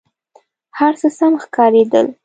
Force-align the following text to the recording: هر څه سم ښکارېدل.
هر 0.77 0.93
څه 1.01 1.07
سم 1.17 1.33
ښکارېدل. 1.43 2.07